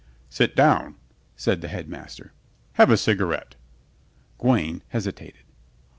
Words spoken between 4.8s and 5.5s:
hesitated.